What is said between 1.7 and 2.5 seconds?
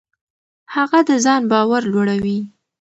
لوړوي.